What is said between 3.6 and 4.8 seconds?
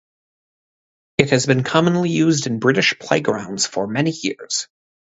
for many years.